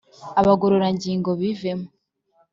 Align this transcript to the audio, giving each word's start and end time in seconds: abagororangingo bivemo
abagororangingo 0.39 1.29
bivemo 1.39 1.87